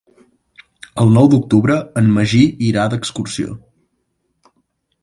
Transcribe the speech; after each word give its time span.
El 1.03 1.13
nou 1.17 1.29
d'octubre 1.33 1.75
en 2.03 2.09
Magí 2.17 2.43
irà 2.71 2.87
d'excursió. 2.95 3.57